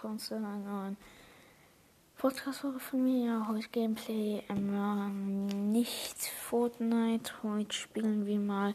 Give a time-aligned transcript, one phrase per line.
[0.00, 0.96] willkommen zu einer neuen
[2.16, 3.46] Podcast-Folge von mir.
[3.46, 7.30] Heute Gameplay, ähm, nicht Fortnite.
[7.42, 8.74] Heute spielen wir mal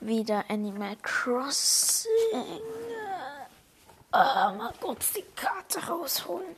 [0.00, 2.10] wieder Animal Crossing.
[4.10, 6.54] Ah, mal kurz die Karte rausholen.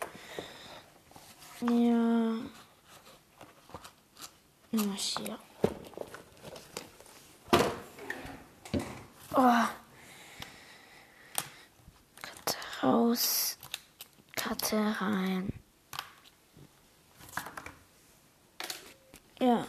[1.60, 2.34] Ja.
[4.72, 5.38] Na, hier.
[9.32, 9.68] Oh.
[12.20, 13.58] Karte raus.
[14.42, 15.52] Karte rein.
[19.38, 19.64] Ja.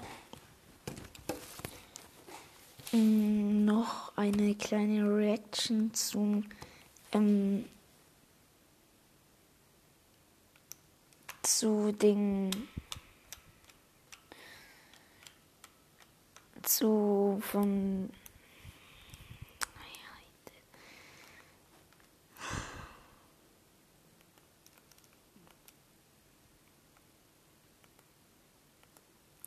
[2.92, 6.46] Mm, noch eine kleine Reaction zum
[7.12, 7.66] ähm,
[11.44, 12.50] zu den
[16.64, 18.10] zu von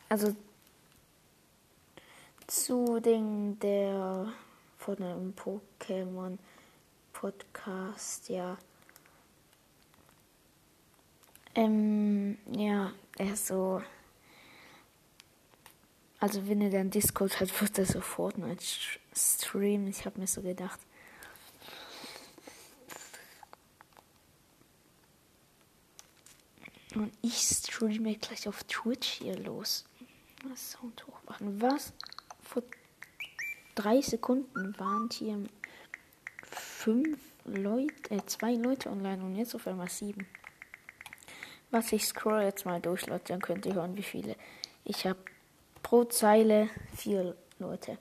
[0.09, 0.35] also
[2.47, 4.33] zu den der
[4.79, 6.39] von dem Pokémon
[7.13, 8.57] Podcast, ja.
[11.55, 13.83] Ähm, ja, er so.
[16.21, 18.65] Also wenn er dann Discord hat, wird er sofort Fortnite
[19.15, 19.89] streamen.
[19.89, 20.79] Ich habe mir so gedacht.
[26.95, 29.85] Und ich streame gleich auf Twitch hier los.
[30.55, 31.61] Sound hochmachen.
[31.61, 31.93] Was?
[32.43, 32.63] Vor
[33.75, 35.45] drei Sekunden waren hier
[36.43, 40.27] fünf Leute, äh, zwei Leute online und jetzt auf einmal sieben.
[41.71, 44.37] Was ich scroll jetzt mal durch, Leute, dann könnt ihr hören, wie viele.
[44.85, 45.19] Ich habe
[45.83, 47.99] pro Zeile vier Leute.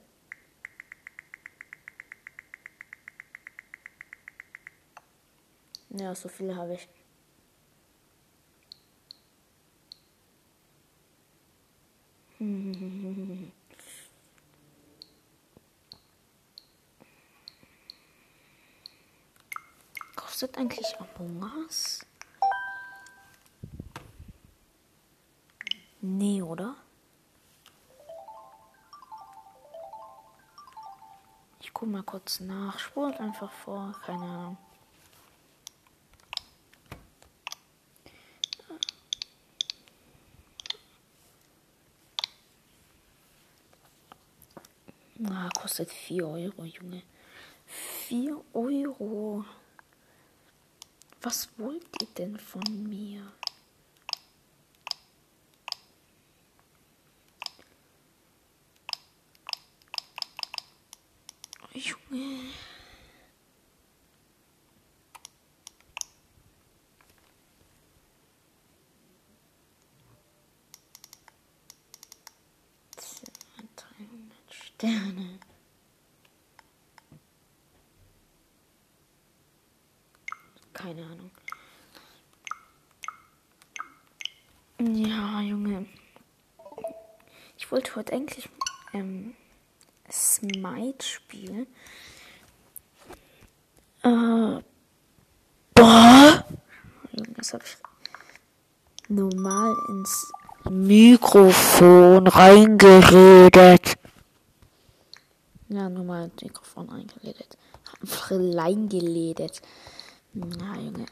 [5.90, 6.88] Ja, so viele habe ich.
[20.16, 22.06] Kostet eigentlich Among Us?
[26.02, 26.76] Nee, oder?
[31.60, 32.78] Ich guck mal kurz nach.
[32.78, 34.00] Spult einfach vor.
[34.06, 34.58] Keine Ahnung.
[45.28, 47.02] Na, kostet 4 Euro, Junge.
[47.66, 49.44] 4 Euro.
[51.22, 53.34] Was wollt ihr denn von mir?
[61.74, 62.52] Junge.
[74.50, 75.40] Sterne.
[80.74, 81.32] Keine Ahnung.
[84.80, 85.88] Ja, Junge.
[87.58, 88.48] Ich wollte heute eigentlich
[88.94, 89.34] ähm,
[90.10, 91.68] Smite spielen.
[94.02, 94.62] Äh,
[95.74, 96.46] boah.
[97.36, 97.76] Das habe ich
[99.10, 100.32] normal ins
[100.70, 103.98] Mikrofon reingeredet.
[105.68, 106.90] Ja, nur mal ins Mikrofon.
[106.90, 109.62] Einfach reingeledet.
[110.34, 111.08] Na, Junge.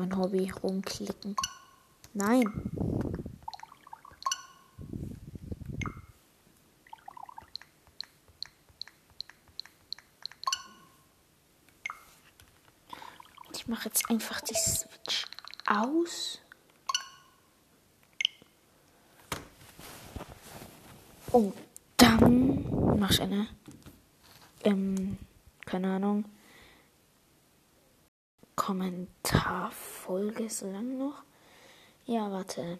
[0.00, 1.36] Mein Hobby rumklicken.
[2.14, 2.42] Nein.
[13.52, 15.26] Ich mache jetzt einfach die Switch
[15.66, 16.38] aus.
[21.30, 21.52] Und
[21.98, 23.48] dann mache ich eine,
[24.64, 25.18] ähm,
[25.66, 26.24] keine Ahnung,
[30.10, 31.22] Kommentarfolge so lang noch.
[32.06, 32.78] Ja, warte.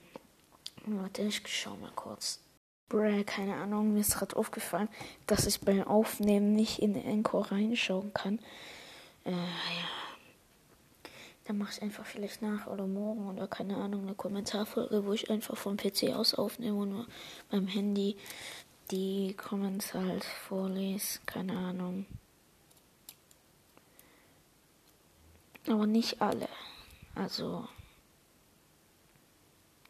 [0.86, 2.40] Warte, ich schau mal kurz.
[2.88, 4.88] Bruh, keine Ahnung, mir ist gerade aufgefallen,
[5.26, 8.40] dass ich beim Aufnehmen nicht in den Encore reinschauen kann.
[9.24, 9.90] Äh, ja.
[11.44, 15.30] Dann mache ich einfach vielleicht nach oder morgen oder keine Ahnung eine Kommentarfolge, wo ich
[15.30, 17.06] einfach vom PC aus aufnehme und nur
[17.50, 18.16] beim Handy
[18.90, 21.20] die Comments halt vorlese.
[21.26, 22.06] Keine Ahnung.
[25.68, 26.48] Aber nicht alle.
[27.20, 27.68] Also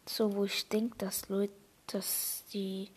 [0.05, 1.53] so, wo ich denke, dass Leute,
[1.87, 2.89] dass die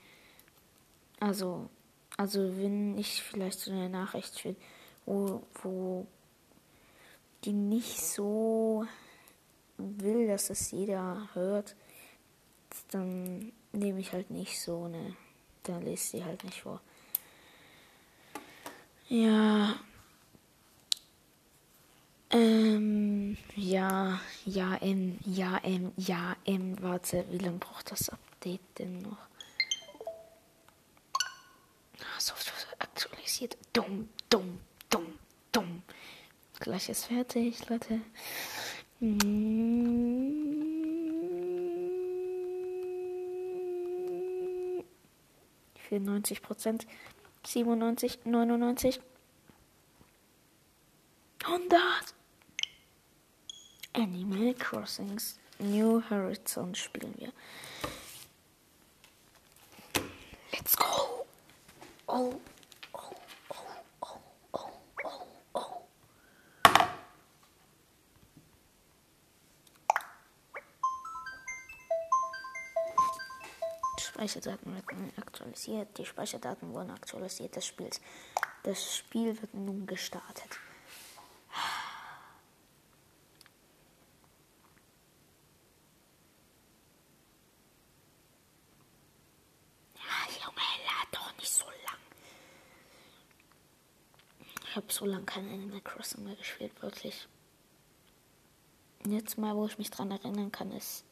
[1.21, 1.71] Also,
[2.17, 4.61] also wenn ich vielleicht so eine Nachricht finde,
[5.07, 6.07] wo, wo
[7.45, 8.85] die nicht so
[9.79, 11.77] will, dass es jeder hört,
[12.91, 15.17] dann nehme ich halt nicht so eine,
[15.63, 16.81] dann lese sie halt nicht vor.
[19.09, 19.77] Ja.
[22.35, 26.83] Ähm, ja, ja, M, ja, M, ja, M.
[26.83, 29.19] Warte, wie lange braucht das Update denn noch?
[32.01, 33.57] Ah, Software aktualisiert.
[33.73, 34.59] Dumm, dumm,
[34.91, 35.17] dumm,
[35.53, 35.83] dumm.
[36.59, 38.01] Gleich ist fertig, Leute.
[45.89, 46.85] Vierundneunzig Prozent.
[47.47, 49.01] 97, 99,
[51.45, 52.14] 100.
[53.94, 57.32] Animal Crossings New Horizons spielen wir.
[60.52, 61.25] Let's go.
[62.06, 62.41] Oh,
[62.93, 62.99] oh,
[63.49, 63.56] oh,
[64.00, 64.19] oh,
[64.52, 64.70] oh,
[65.05, 65.85] oh, oh.
[73.99, 75.96] Speicherdaten werden aktualisiert.
[75.99, 78.00] Die Speicherdaten wurden aktualisiert des Spiels.
[78.62, 80.58] Das Spiel wird nun gestartet.
[89.96, 92.00] Ja, Junge, lad doch nicht so lang.
[94.69, 97.29] Ich habe so lange kein Animal Crossing mehr gespielt, wirklich.
[99.06, 101.05] Jetzt mal, wo ich mich dran erinnern kann, ist.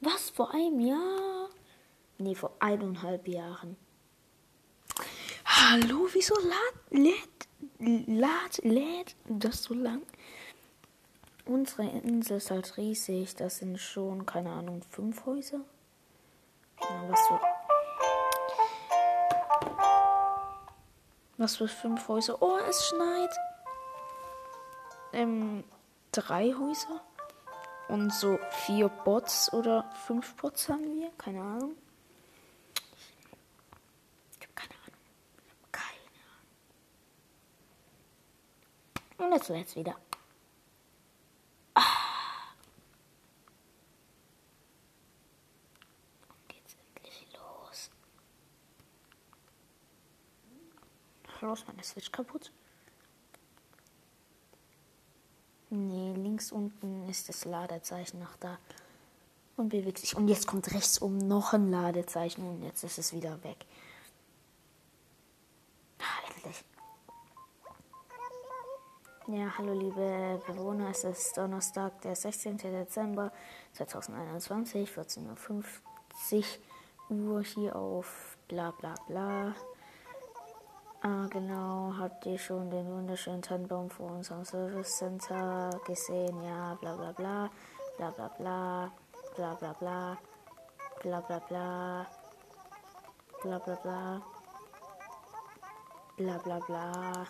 [0.00, 0.28] Was?
[0.28, 1.48] Vor einem Jahr?
[2.18, 3.76] Nee, vor eineinhalb Jahren.
[5.46, 6.90] Hallo, wieso lädt,
[7.78, 10.02] lädt, lädt, lädt das so lang?
[11.46, 13.34] Unsere Insel ist halt riesig.
[13.36, 15.60] Das sind schon, keine Ahnung, fünf Häuser.
[16.82, 17.40] Ja, was für.
[21.38, 22.42] Was für fünf Häuser?
[22.42, 23.30] Oh, es schneit.
[25.12, 25.62] Ähm,
[26.10, 27.00] drei Häuser.
[27.86, 31.10] Und so vier Bots oder fünf Bots haben wir.
[31.16, 31.76] Keine Ahnung.
[34.40, 34.98] Ich habe keine Ahnung.
[35.46, 36.00] Ich habe keine
[39.18, 39.32] Ahnung.
[39.32, 39.96] Und jetzt lädt's wieder.
[41.74, 41.82] Ah.
[46.28, 47.90] Und geht's endlich los.
[51.58, 52.52] Los, meine Switch kaputt.
[55.70, 58.58] Nee, links unten ist das Ladezeichen noch da.
[59.56, 60.16] Und bewegt sich.
[60.16, 63.66] Und jetzt kommt rechts oben noch ein Ladezeichen und jetzt ist es wieder weg.
[65.98, 66.04] Ah.
[69.26, 72.56] Ja, hallo liebe Bewohner, es ist Donnerstag, der 16.
[72.56, 73.30] Dezember
[73.74, 76.44] 2021, 14.50
[77.10, 79.54] Uhr hier auf bla bla bla.
[81.00, 81.94] Ah, genau.
[81.96, 86.42] Habt ihr schon den wunderschönen Tannenbaum vor unserem Service Center gesehen?
[86.42, 87.50] Ja, bla bla bla.
[87.96, 88.92] Bla bla bla.
[89.36, 90.18] Bla bla bla.
[91.02, 91.80] Bla bla bla.
[93.42, 94.22] Bla bla bla.
[96.16, 97.26] Bla bla bla.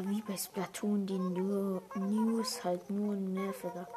[0.00, 3.88] Wie bei Splatoon die New News halt nur nerviger.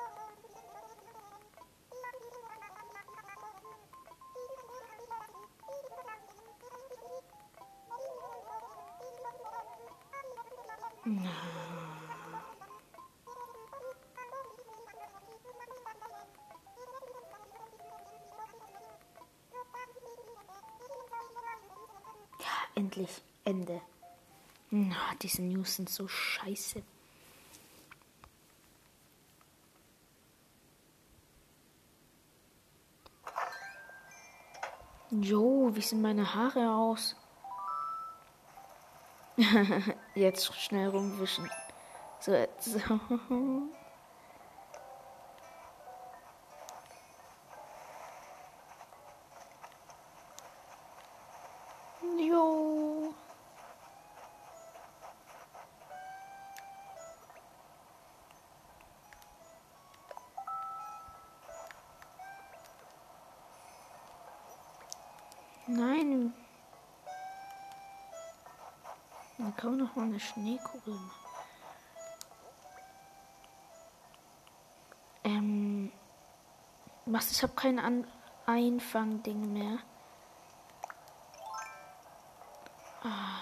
[25.22, 26.82] Diese News sind so scheiße.
[35.12, 37.16] Jo, wie sehen meine Haare aus?
[40.16, 41.50] Jetzt schnell rumwischen.
[42.20, 42.78] So, jetzt.
[69.91, 71.12] nochmal eine Schneekugel machen.
[75.24, 75.91] Ähm.
[77.05, 77.31] Was?
[77.31, 78.07] Ich habe kein An
[78.45, 79.79] Einfangding mehr.
[83.03, 83.41] Ah.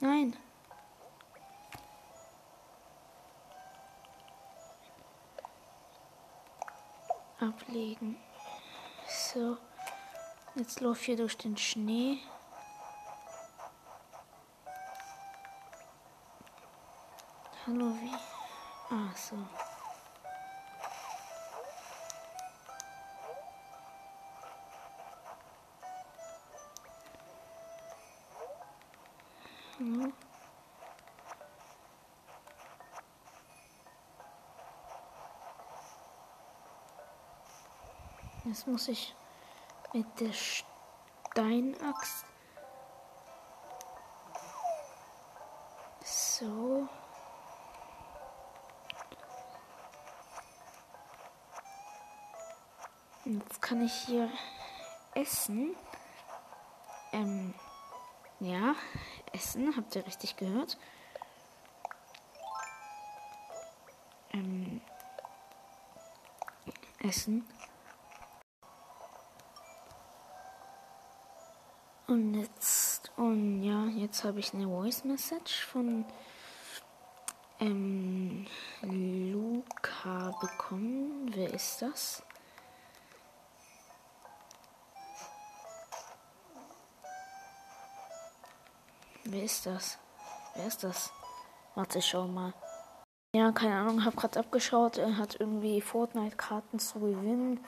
[0.00, 0.36] Nein.
[7.38, 8.16] Ablegen.
[9.06, 9.56] So.
[10.54, 12.18] Jetzt lauf hier durch den Schnee.
[17.64, 18.12] Hallo, wie?
[18.90, 19.36] Ah, so.
[29.78, 30.12] Hallo.
[38.44, 39.14] Jetzt muss ich
[39.92, 42.26] mit der Steinaxt
[53.72, 54.28] kann ich hier
[55.14, 55.74] essen.
[57.10, 57.54] Ähm,
[58.38, 58.74] ja,
[59.32, 60.76] essen, habt ihr richtig gehört?
[64.34, 64.82] Ähm,
[66.98, 67.48] essen.
[72.08, 76.04] Und jetzt, und ja, jetzt habe ich eine Voice Message von
[77.58, 78.46] ähm,
[78.82, 81.30] Luca bekommen.
[81.34, 82.22] Wer ist das?
[89.24, 89.98] Wer ist das?
[90.54, 91.12] Wer ist das?
[91.74, 92.52] Warte, schau mal.
[93.34, 94.98] Ja, keine Ahnung, hab grad abgeschaut.
[94.98, 97.64] Er hat irgendwie Fortnite-Karten zu gewinnen.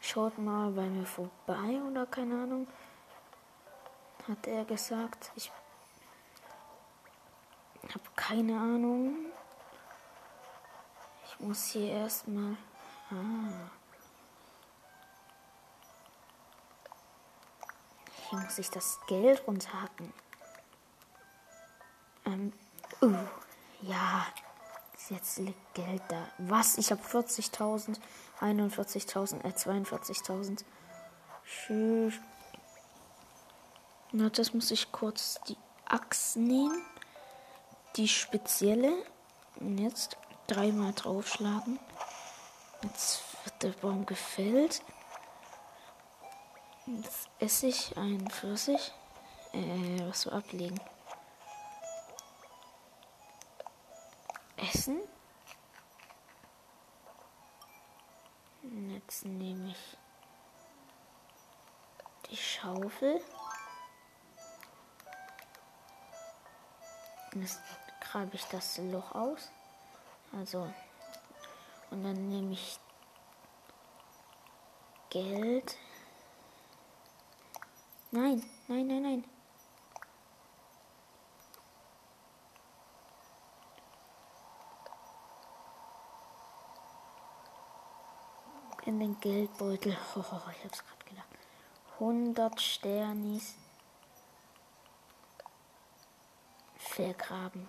[0.00, 2.66] Schaut mal bei mir vorbei oder keine Ahnung.
[4.28, 5.30] Hat er gesagt.
[5.36, 5.50] Ich
[7.94, 9.14] hab keine Ahnung.
[11.24, 12.56] Ich muss hier erstmal.
[13.10, 13.70] Ah.
[18.28, 20.12] Hier muss ich das Geld runterhacken.
[22.26, 22.52] Ähm,
[23.02, 23.14] uh,
[23.82, 24.26] ja,
[25.08, 26.26] jetzt liegt Geld da.
[26.38, 26.76] Was?
[26.78, 27.98] Ich habe 40.000,
[28.40, 30.64] 41.000, äh, 42.000.
[31.44, 32.14] Tschüss.
[34.12, 36.82] Na, das muss ich kurz die Axt nehmen.
[37.96, 38.92] Die spezielle.
[39.60, 40.16] Und jetzt
[40.48, 41.78] dreimal draufschlagen.
[42.82, 44.82] Jetzt wird der Baum gefällt.
[46.86, 48.92] Jetzt esse ich einen Pfirsich.
[49.52, 50.80] Äh, was so ablegen.
[54.68, 55.00] Essen.
[58.88, 59.96] Jetzt nehme ich
[62.30, 63.20] die Schaufel.
[67.34, 67.60] Jetzt
[68.00, 69.50] grabe ich das Loch aus.
[70.32, 70.72] Also,
[71.90, 72.78] und dann nehme ich
[75.10, 75.76] Geld.
[78.10, 79.35] Nein, nein, nein, nein.
[88.86, 89.96] In den Geldbeutel.
[90.16, 91.28] Oh, ich hab's gerade gedacht.
[91.94, 93.54] 100 Sternis.
[96.76, 97.68] Vergraben.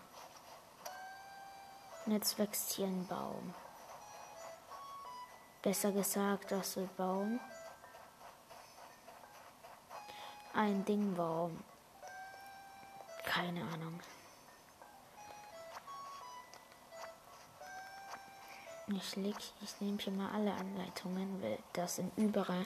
[2.06, 3.54] Und jetzt wächst hier ein Baum.
[5.62, 7.40] Besser gesagt, das ist Baum.
[10.54, 11.62] Ein Dingbaum.
[13.26, 14.00] Keine Ahnung.
[18.90, 22.66] Ich leg, ich nehme hier mal alle Anleitungen, weil das sind überall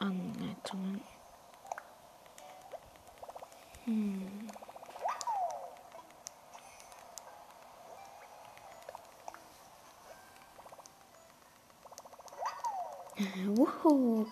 [0.00, 1.00] Anleitungen.
[3.84, 4.48] Hm.
[13.46, 14.26] Wuhu.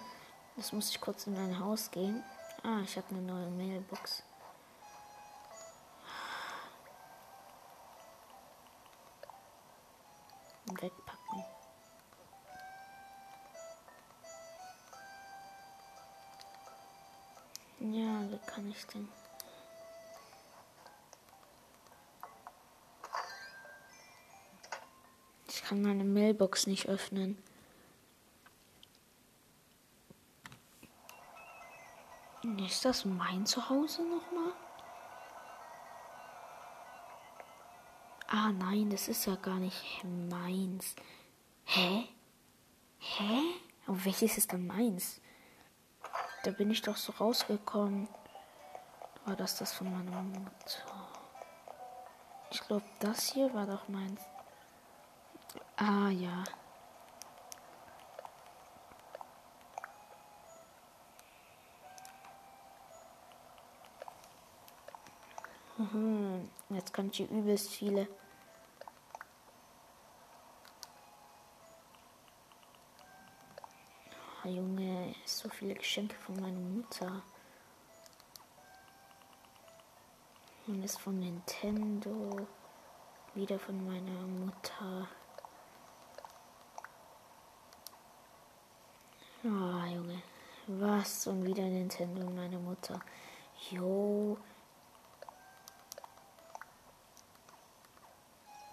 [0.57, 2.25] Das muss ich kurz in mein Haus gehen.
[2.65, 4.25] Ah, ich habe eine neue Mailbox.
[10.81, 11.45] Wegpacken.
[17.81, 19.09] Ja, wie kann ich denn?
[25.49, 27.43] Ich kann meine Mailbox nicht öffnen.
[32.67, 34.46] Ist das mein Zuhause nochmal?
[38.39, 40.95] Ah nein, das ist ja gar nicht meins.
[41.65, 42.07] Hä?
[42.99, 43.41] Hä?
[43.87, 45.23] Aber welches ist dann meins?
[46.45, 48.09] Da bin ich doch so rausgekommen.
[49.25, 51.09] War das das von meiner Mutter?
[52.51, 54.21] Ich glaube, das hier war doch meins.
[55.77, 56.45] Ah ja.
[65.79, 66.51] Mhm.
[66.69, 68.07] Jetzt kann ich hier übelst viele.
[74.49, 77.23] Junge, so viele Geschenke von meiner Mutter.
[80.67, 82.47] Und ist von Nintendo.
[83.35, 85.09] Wieder von meiner Mutter.
[89.45, 90.23] Ah, oh, Junge.
[90.67, 91.27] Was?
[91.27, 93.01] Und wieder Nintendo und meine Mutter.
[93.71, 94.37] Jo.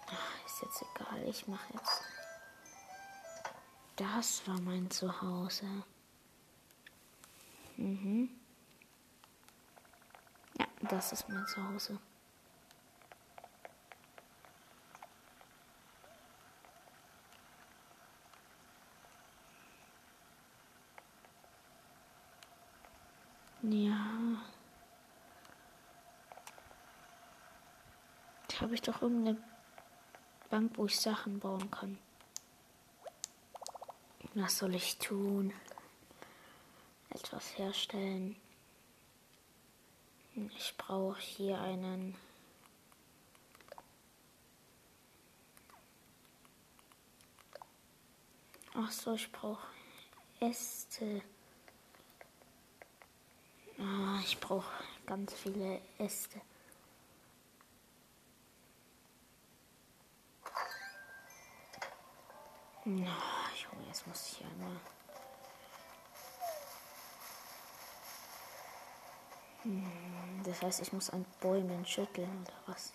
[0.08, 1.28] Ach, ist jetzt egal.
[1.28, 2.13] Ich mache jetzt.
[3.96, 5.66] Das war mein Zuhause.
[7.76, 8.28] Mhm.
[10.58, 11.98] Ja, das ist mein Zuhause.
[23.62, 24.42] Ja.
[28.48, 29.42] Da habe ich doch irgendeine
[30.50, 31.98] Bank, wo ich Sachen bauen kann.
[34.36, 35.52] Was soll ich tun?
[37.10, 38.34] Etwas herstellen.
[40.56, 42.16] Ich brauche hier einen.
[48.74, 49.68] Ach so, ich brauche
[50.40, 51.22] Äste.
[53.78, 54.72] Ah, ich brauche
[55.06, 56.40] ganz viele Äste.
[62.84, 63.16] Junge,
[63.94, 64.80] jetzt muss ich einmal.
[69.62, 72.92] Hm, das heißt, ich muss an Bäumen schütteln oder was?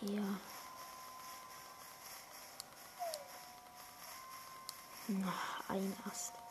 [0.00, 0.22] Hier.
[5.08, 6.45] Noch ein Ast.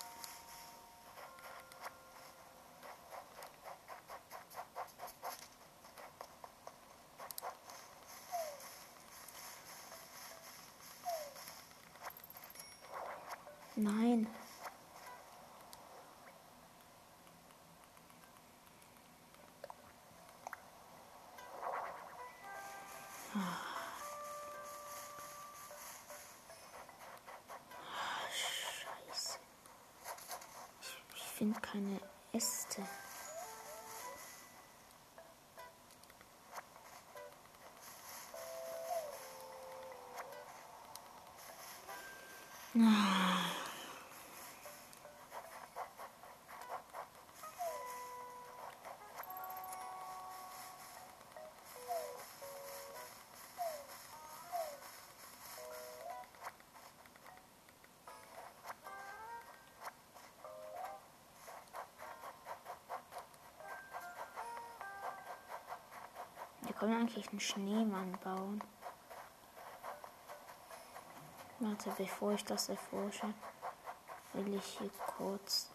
[31.45, 31.99] Finde keine
[32.34, 32.81] Äste.
[66.86, 68.63] Wir können eigentlich einen Schneemann bauen.
[71.58, 73.34] Warte, bevor ich das erforsche,
[74.34, 75.71] will ich hier kurz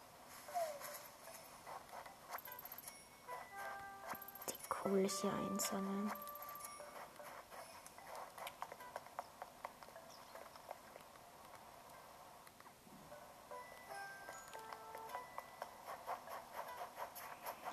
[4.49, 6.13] die Kohle hier einsammeln.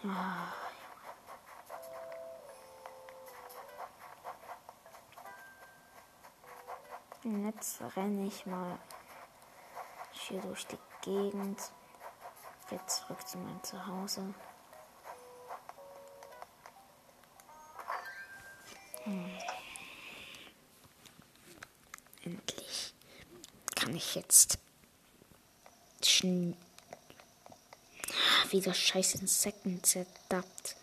[0.07, 0.46] Ah.
[7.27, 8.79] Jetzt renne ich mal
[10.13, 11.59] hier durch die Gegend.
[12.71, 14.33] Jetzt zurück zu meinem Zuhause.
[19.03, 19.37] Hm.
[22.23, 22.93] Endlich
[23.75, 24.57] kann ich jetzt
[26.01, 26.55] schn
[28.51, 30.77] wieder scheiß Insekten zerdappt.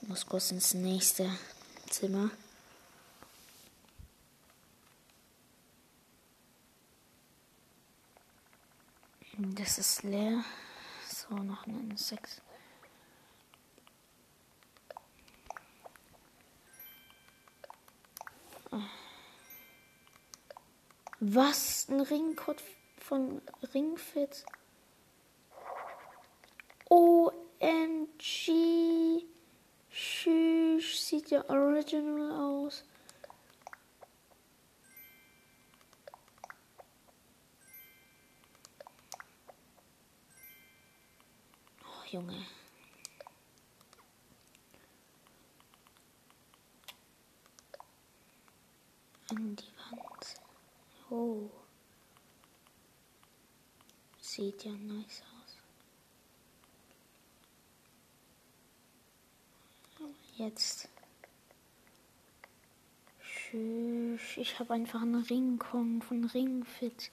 [0.00, 1.30] Muss kurz ins nächste
[1.90, 2.30] Zimmer.
[9.78, 10.42] Ist leer.
[11.06, 12.42] So, noch ein Insekt.
[21.20, 21.86] Was?
[21.88, 22.60] Ein Ringcode
[22.98, 23.40] von
[23.72, 24.44] Ringfit?
[26.90, 28.48] OMG.
[29.92, 31.08] Tschüss.
[31.08, 32.82] Sieht ja original aus.
[42.10, 42.46] Junge.
[49.30, 50.40] An die Wand.
[51.10, 51.50] Oh.
[54.20, 55.56] Sieht ja nice aus.
[60.36, 60.88] Jetzt.
[64.36, 67.10] Ich habe einfach einen Ring von Ringfit.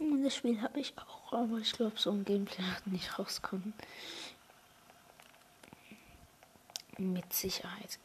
[0.00, 3.74] Und das Spiel habe ich auch, aber ich glaube, so ein Gameplay hat nicht rauskommen.
[6.98, 7.98] Mit Sicherheit.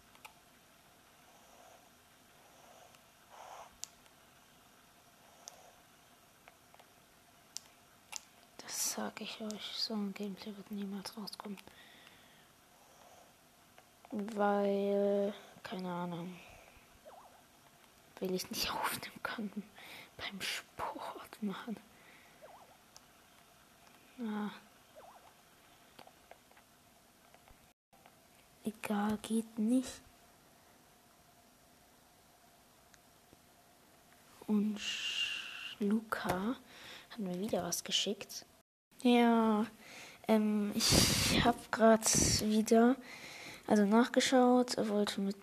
[8.57, 9.71] Das sage ich euch.
[9.75, 11.57] So ein Gameplay wird niemals rauskommen.
[14.11, 16.37] Weil, keine Ahnung,
[18.19, 19.51] will ich nicht aufnehmen kann
[20.17, 21.77] beim Sport machen.
[24.19, 24.49] Ah.
[28.63, 30.01] Egal, geht nicht.
[34.47, 34.79] Und
[35.79, 36.55] Luca
[37.09, 38.45] hat mir wieder was geschickt.
[39.03, 39.65] Ja,
[40.27, 42.95] ähm, ich habe gerade wieder
[43.67, 45.35] also nachgeschaut, wollte mit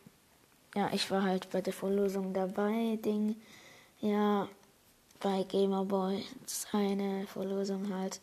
[0.74, 3.36] ja, ich war halt bei der Verlosung dabei, Ding.
[4.00, 4.48] Ja,
[5.24, 6.22] bei Gamerboy.
[6.42, 8.20] Das ist eine Verlosung halt.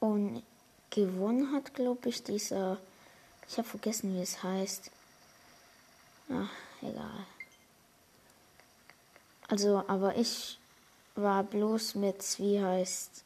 [0.00, 0.42] Und
[0.90, 2.76] gewonnen hat, glaube ich, dieser.
[3.48, 4.90] Ich habe vergessen, wie es heißt.
[6.30, 6.50] Ach,
[6.82, 7.26] egal.
[9.48, 10.60] Also, aber ich
[11.14, 13.24] war bloß mit, wie heißt,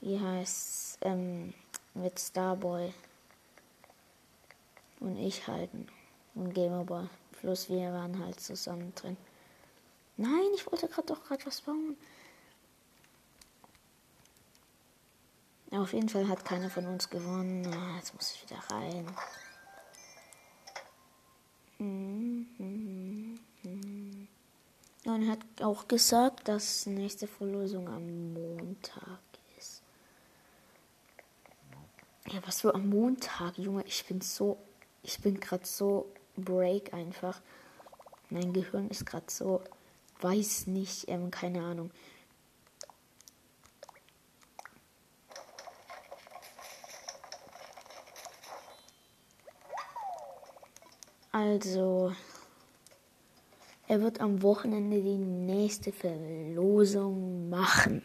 [0.00, 1.52] wie heißt, ähm,
[1.94, 2.94] mit Starboy.
[5.00, 5.88] Und ich halten.
[6.36, 7.08] Und Gamerboy.
[7.40, 9.16] Plus wir waren halt zusammen drin.
[10.16, 11.96] Nein, ich wollte gerade doch gerade was bauen.
[15.70, 17.64] Auf jeden Fall hat keiner von uns gewonnen.
[17.64, 19.06] Ja, jetzt muss ich wieder rein.
[25.04, 29.20] Und hat auch gesagt, dass nächste Verlosung am Montag
[29.58, 29.82] ist.
[32.26, 33.84] Ja, was für am Montag, Junge.
[33.84, 34.58] Ich bin so
[35.02, 37.40] ich bin gerade so break einfach.
[38.30, 39.62] Mein Gehirn ist gerade so,
[40.20, 41.90] weiß nicht, ähm, keine Ahnung.
[51.32, 52.12] Also,
[53.86, 58.04] er wird am Wochenende die nächste Verlosung machen.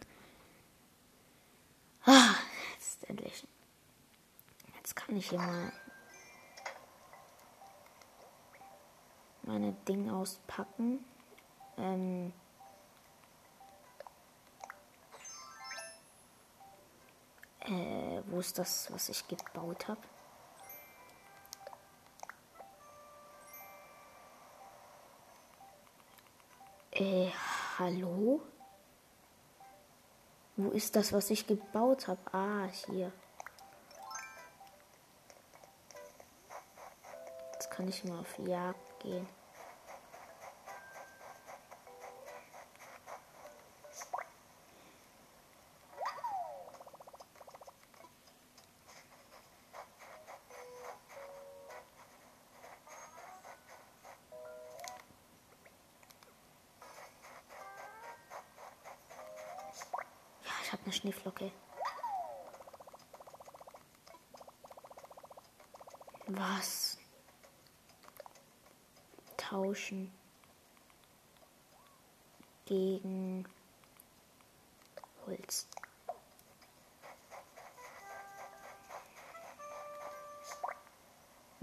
[2.05, 2.35] Ah,
[2.73, 3.47] jetzt endlich.
[4.75, 5.73] Jetzt kann ich hier mal
[9.43, 11.03] meine Ding auspacken.
[11.77, 12.33] Ähm
[17.61, 20.01] äh, wo ist das, was ich gebaut habe?
[26.91, 27.31] Äh,
[27.79, 28.41] hallo?
[30.55, 32.19] Wo ist das, was ich gebaut habe?
[32.31, 33.11] Ah, hier.
[37.53, 39.27] Jetzt kann ich mal auf Jagd gehen.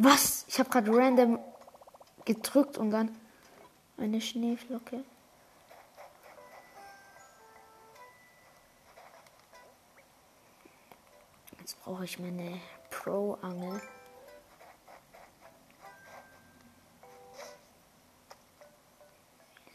[0.02, 0.46] Was?
[0.48, 1.38] Ich habe gerade random
[2.24, 3.14] gedrückt und dann
[3.98, 5.04] eine Schneeflocke.
[11.84, 12.60] brauche ich meine
[12.90, 13.82] Pro-Angel.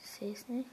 [0.02, 0.70] Ich sehe es nicht.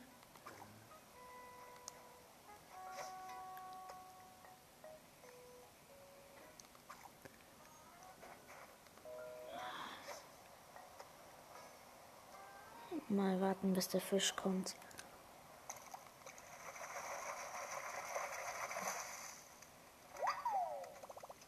[13.62, 14.74] Warten, bis der Fisch kommt.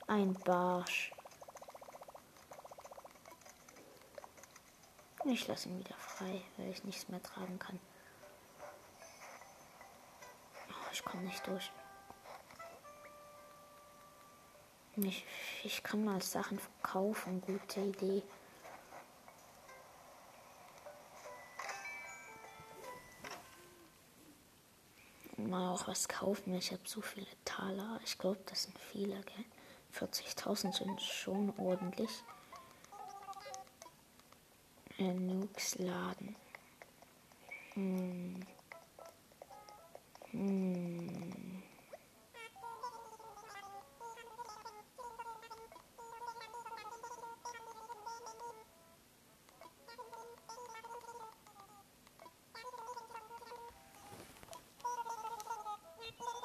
[0.07, 1.13] Ein Barsch.
[5.25, 7.81] Ich lasse ihn wieder frei, weil ich nichts mehr tragen kann.
[10.69, 11.73] Oh, ich komme nicht durch.
[14.97, 15.27] Ich,
[15.65, 17.41] ich kann mal Sachen verkaufen.
[17.41, 18.23] Gute Idee.
[25.75, 26.55] Auch was kaufen.
[26.55, 28.01] Ich habe so viele Taler.
[28.05, 29.45] Ich glaube, das sind viele, gell?
[29.93, 32.11] 40.000 sind schon ordentlich.
[34.99, 36.37] Äh, Nukes laden.
[37.75, 38.41] Hm.
[40.31, 40.74] Hm.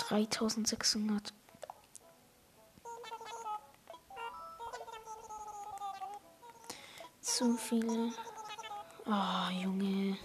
[0.09, 1.33] 3600.
[7.21, 8.11] Zu viele.
[9.05, 10.17] Oh, Junge.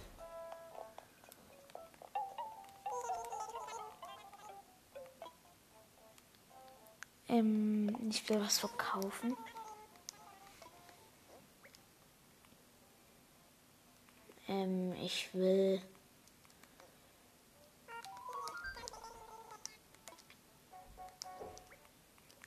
[7.28, 9.36] Ähm, ich will was verkaufen.
[14.48, 15.63] Ähm, ich will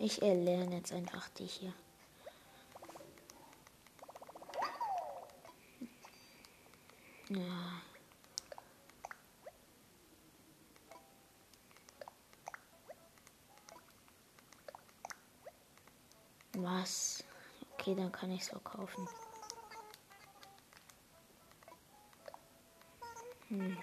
[0.10, 1.74] Ich erlerne jetzt einfach die hier.
[7.28, 7.82] Ja.
[16.54, 17.26] Was?
[17.74, 19.10] Okay, dann kann ich es verkaufen.
[23.50, 23.78] Hm.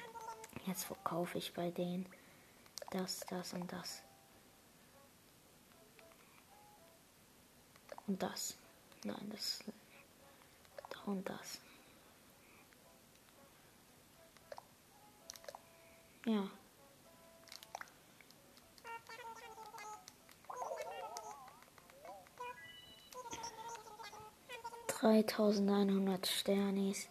[0.65, 2.07] Jetzt verkaufe ich bei denen
[2.93, 4.03] das, das und das.
[8.15, 8.57] Und das.
[9.03, 9.65] Nein, das.
[10.89, 11.59] Da und das.
[16.25, 16.49] Ja.
[24.87, 27.09] Dreitausendeinhundert Sternis.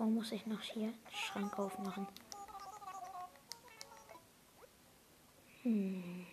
[0.00, 2.06] Davor muss ich noch hier Schrank aufmachen.
[5.62, 6.24] Hm.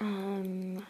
[0.00, 0.82] Ähm.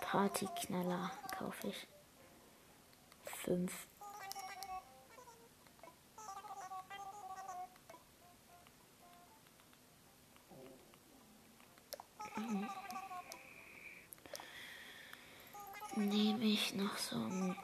[0.00, 1.10] Partyknaller
[1.42, 1.88] kaufe ich.
[3.24, 3.86] Fünf.
[15.96, 17.56] Nehme ich noch so ein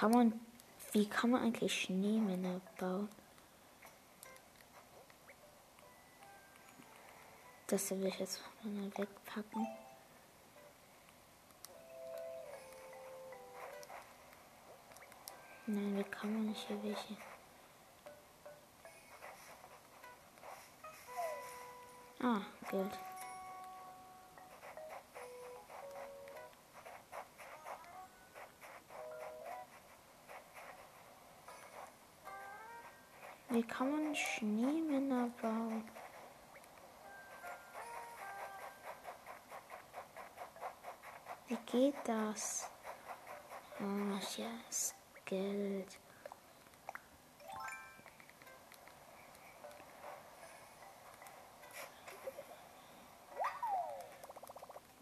[0.00, 0.40] kann man.
[0.92, 3.08] Wie kann man eigentlich Schneemänner bauen?
[7.66, 9.68] Das will ich jetzt mal wegpacken.
[15.66, 17.16] Nein, wie kann man nicht hier welche?
[22.20, 23.09] Ah, Geld.
[41.70, 42.68] Geht das?
[43.80, 45.98] Oh, yes, Geld.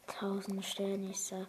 [0.07, 1.46] Tausend Sterne, ich sag.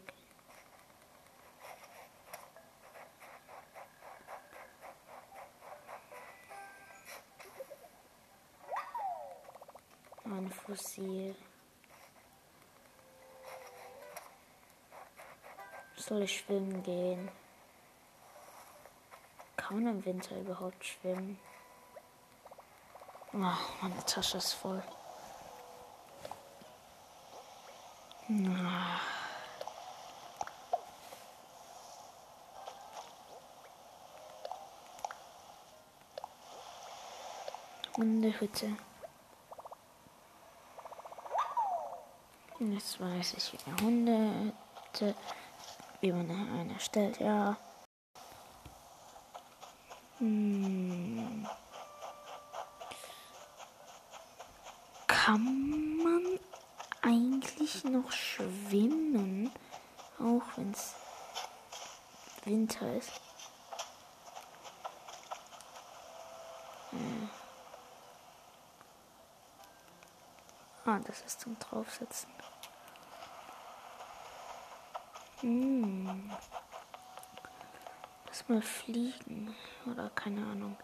[10.24, 11.36] Ein Fossil.
[16.10, 17.30] Soll ich schwimmen gehen?
[19.56, 21.40] Kann man im Winter überhaupt schwimmen?
[23.32, 24.82] Oh, meine Tasche ist voll.
[28.28, 29.00] Na.
[37.98, 38.76] Hundehütte.
[42.60, 45.16] Jetzt weiß ich, wie eine Hundehütte,
[46.02, 47.58] man eine erstellt, ja.
[50.20, 51.46] Hm.
[55.08, 56.40] Kann man
[57.02, 59.52] eigentlich noch schwimmen,
[60.20, 60.96] auch wenn es
[62.46, 63.22] Winter ist?
[66.92, 67.30] Hm.
[70.86, 72.30] Ah, das ist zum Draufsetzen.
[75.42, 76.30] Hm.
[78.28, 79.56] Lass mal fliegen.
[79.86, 80.78] Oder keine Ahnung.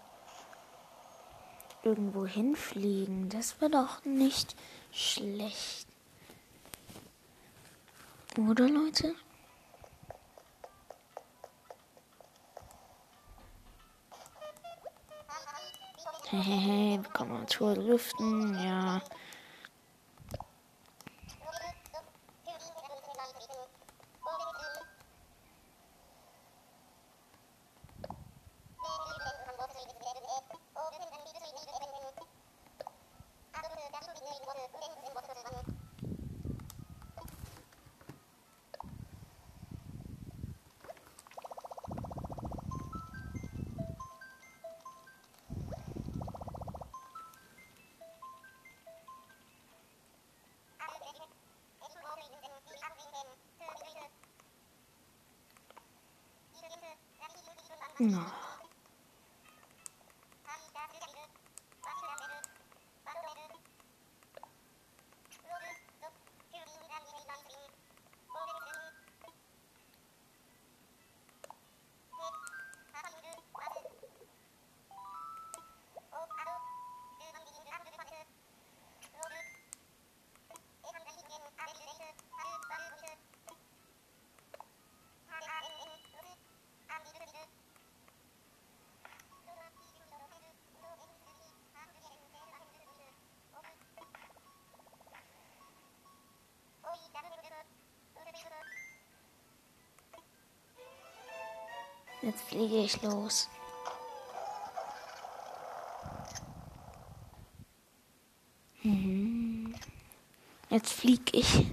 [1.84, 3.30] Irgendwo hinfliegen.
[3.30, 4.56] Das wäre doch nicht
[4.92, 5.88] schlecht.
[8.38, 9.16] Oder Leute?
[16.30, 19.02] Hehehe, kann man zu lüften, ja.
[102.26, 103.48] Jetzt fliege ich los.
[108.82, 109.76] Mhm.
[110.72, 111.68] Jetzt fliege ich.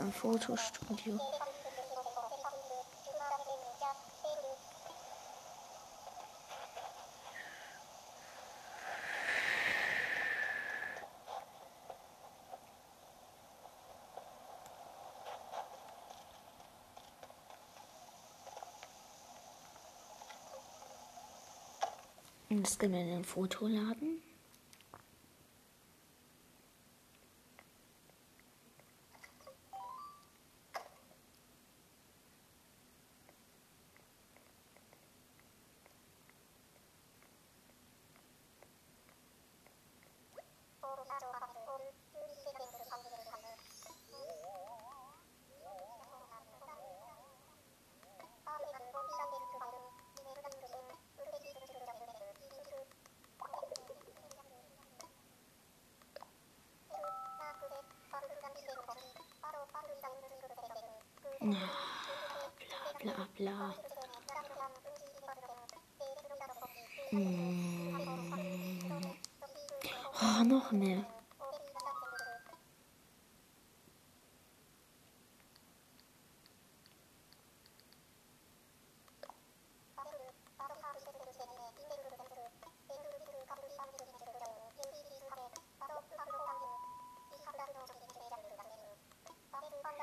[0.00, 1.20] Es ein Fotostudio.
[22.48, 24.09] Jetzt gehen wir in den Fotoladen.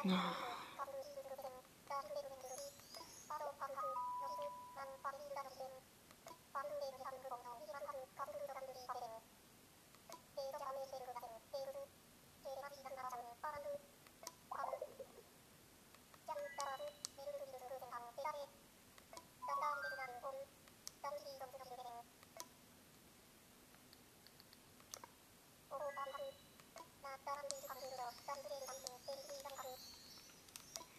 [0.07, 0.46] No.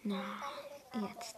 [0.08, 0.24] Na,
[0.94, 1.36] jetzt.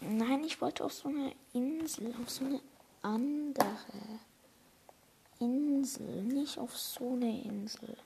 [0.00, 2.60] Nein, ich wollte auf so eine Insel, auf so eine
[3.02, 3.76] andere
[5.38, 7.96] Insel, nicht auf so eine Insel.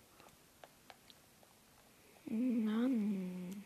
[2.32, 3.64] Mann.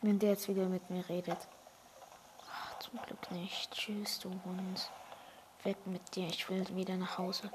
[0.00, 1.38] Wenn der jetzt wieder mit mir redet.
[2.50, 3.70] Ach, zum Glück nicht.
[3.70, 4.90] Tschüss, du Hund.
[5.62, 7.48] Weg mit dir, ich will wieder nach Hause.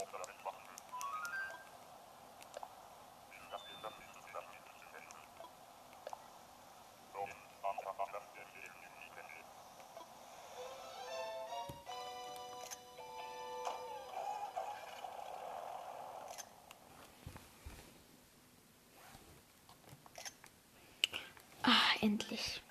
[22.02, 22.62] Endlich.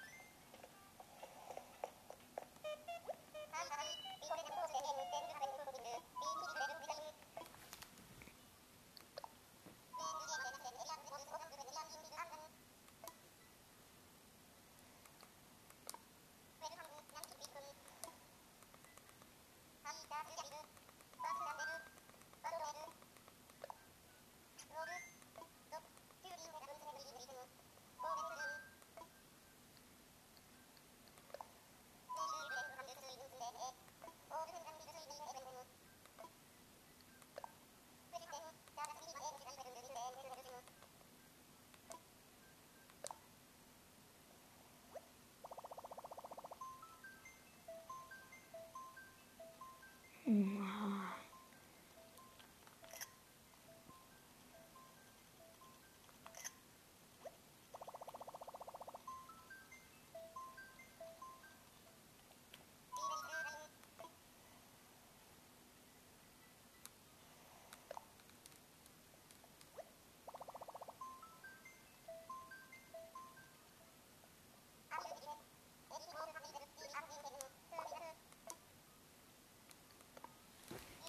[50.26, 50.58] Hm,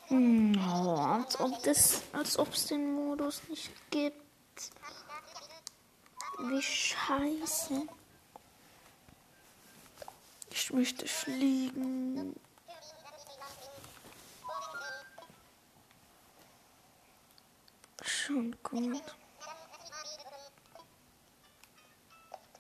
[0.10, 4.16] oh, als ob das, als ob es den Modus nicht gibt.
[6.40, 7.88] Wie scheiße.
[10.52, 12.36] Ich möchte fliegen.
[18.04, 19.04] Schon gut.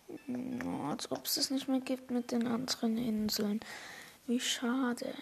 [0.08, 3.60] Oh, als ob es es nicht mehr gibt mit den anderen Inseln.
[4.26, 5.14] Wie schade.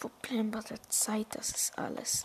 [0.00, 2.24] Problem bei der Zeit, das ist alles.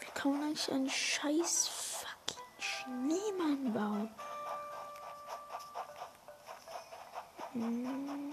[0.00, 4.14] Wie kann man eigentlich einen scheiß fucking Schneemann bauen?
[7.52, 8.32] Hm.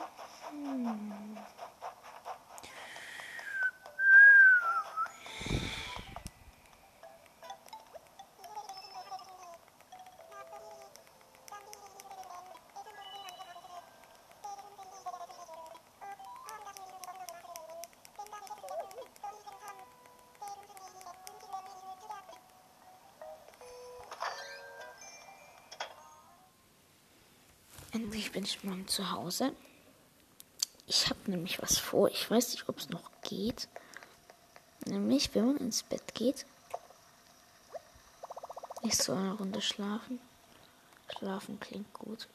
[28.45, 29.53] Ich mal zu Hause.
[30.87, 32.09] Ich habe nämlich was vor.
[32.09, 33.67] Ich weiß nicht, ob es noch geht.
[34.85, 36.45] Nämlich, wenn man ins Bett geht.
[38.83, 40.19] Ich soll eine Runde schlafen.
[41.17, 42.27] Schlafen klingt gut.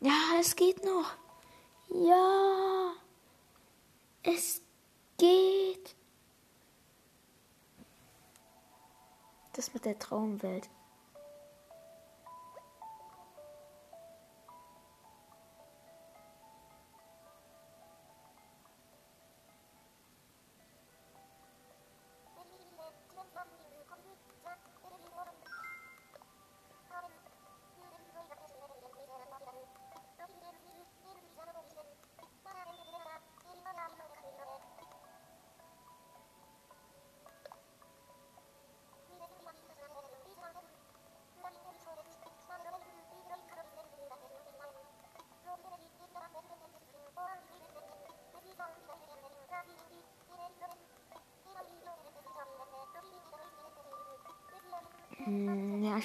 [0.00, 1.12] Ja, es geht noch.
[1.88, 2.92] Ja.
[4.22, 4.60] Es
[5.18, 5.94] geht.
[9.54, 10.68] Das mit der Traumwelt.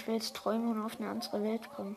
[0.09, 1.95] Will jetzt träumen und auf eine andere Welt kommen.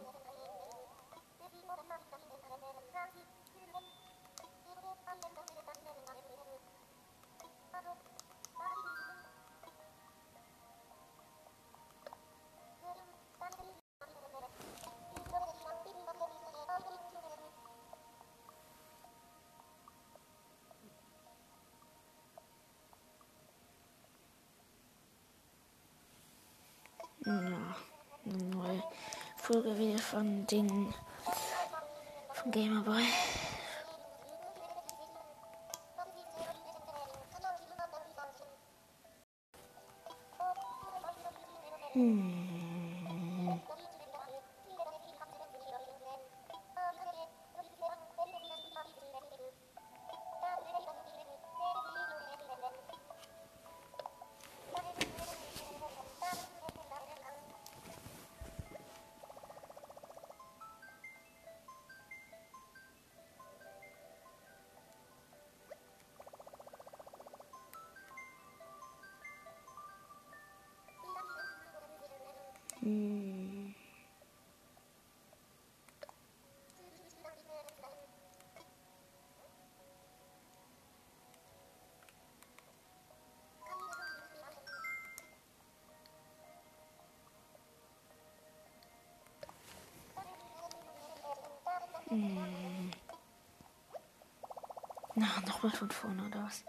[29.43, 30.95] Folge wieder von Dingen
[32.33, 33.03] von Gamerboy.
[95.23, 96.65] Na, nochmal von vorne oder was?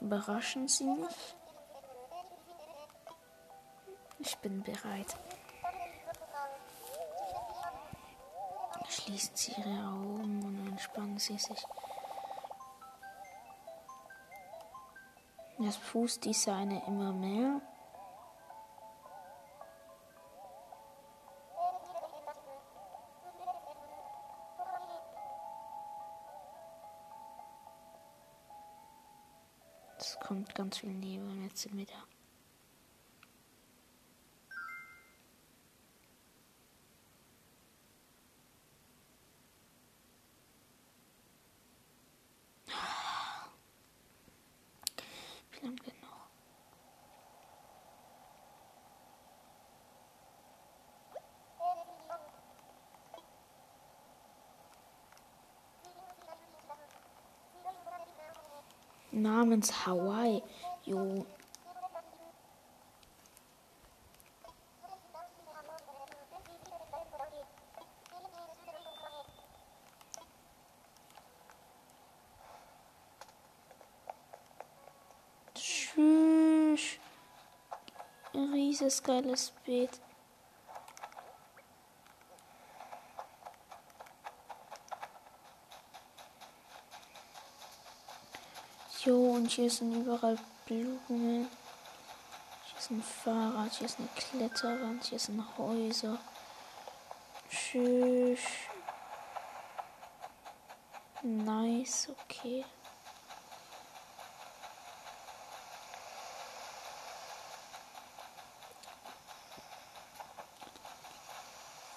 [0.00, 1.36] Überraschen Sie mich?
[4.18, 5.16] Ich bin bereit.
[8.88, 11.64] Schließen Sie Ihre Augen und entspannen Sie sich.
[15.58, 17.62] Das Fußdesign immer mehr.
[29.98, 32.04] Es kommt ganz viel Nebel jetzt sind wir da.
[45.50, 46.28] Wie lange geht noch?
[59.46, 60.42] Namens Hawaii.
[60.84, 61.24] Jo.
[75.54, 76.98] Tschüss.
[78.34, 80.00] Rieses geiles Beet.
[89.06, 90.36] Jo, und hier sind überall
[90.66, 91.48] Blumen.
[92.66, 96.18] Hier ist ein Fahrrad, hier ist eine Kletterwand, hier sind Häuser.
[97.48, 98.40] Tschüss.
[101.22, 102.66] Nice, okay.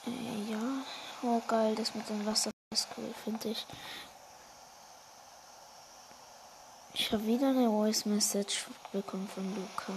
[0.08, 0.58] Äh, ja.
[1.24, 3.68] Oh, geil, das mit dem Wasser ist cool, finde ich.
[7.02, 9.94] Ich habe wieder eine Voice Message bekommen von Luca.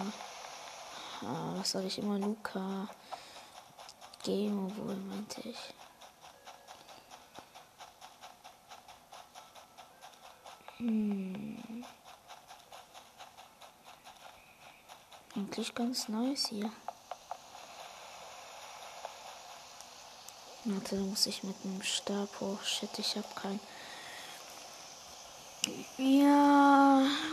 [1.23, 2.17] Ah, was sage ich immer?
[2.17, 2.89] Luca.
[4.23, 5.59] Game wohl, meinte ich.
[10.77, 11.85] Hm.
[15.35, 16.71] Eigentlich ganz nice hier.
[20.65, 22.63] Warte, da muss ich mit einem Stab hoch.
[22.63, 23.61] Shit, ich hab keinen.
[25.99, 26.82] Ja,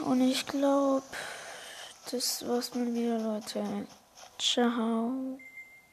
[0.06, 1.04] und ich glaube,
[2.12, 3.64] das war's mal wieder, Leute.
[4.38, 5.40] Ciao.